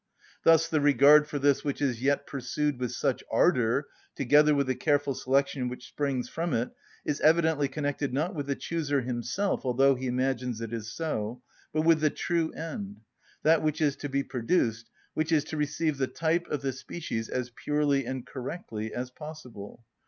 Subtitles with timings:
[0.43, 4.73] Thus the regard for this which is yet pursued with such ardour, together with the
[4.73, 6.71] careful selection which springs from it,
[7.05, 12.09] is evidently connected, not with the chooser himself—although he imagines it is so—but with the
[12.09, 13.01] true end,
[13.43, 17.29] that which is to be produced, which is to receive the type of the species
[17.29, 19.85] as purely and correctly as possible.